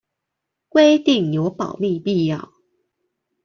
[0.71, 2.51] 規定有保密必要